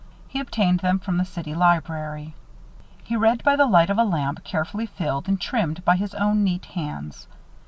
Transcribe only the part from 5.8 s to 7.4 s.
by his own neat hands.